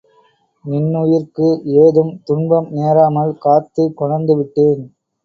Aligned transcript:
நின்னுயிர்க்கு 0.65 1.47
ஏதும் 1.75 2.21
துன்பம் 2.23 2.67
நேராமல் 2.71 3.37
காத்துக் 3.37 3.95
கொணர்ந்து 3.97 4.35
விட்டேன். 4.35 4.81